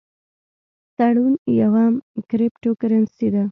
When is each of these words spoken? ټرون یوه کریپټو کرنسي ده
ټرون 0.97 1.33
یوه 1.61 1.83
کریپټو 2.29 2.71
کرنسي 2.81 3.27
ده 3.33 3.43